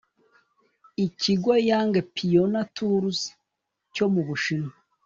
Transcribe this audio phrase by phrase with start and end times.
[1.05, 3.19] Ikigo Young Pioneer Tours
[3.93, 4.73] cyo mu Bushinwa